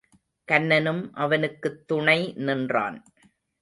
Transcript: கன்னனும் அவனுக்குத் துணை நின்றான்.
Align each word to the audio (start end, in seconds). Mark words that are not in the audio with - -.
கன்னனும் 0.47 1.13
அவனுக்குத் 1.13 1.87
துணை 1.87 2.33
நின்றான். 2.35 3.03